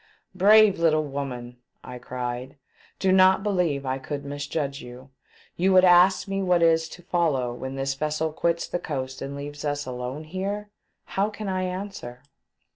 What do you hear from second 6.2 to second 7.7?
me what is to follow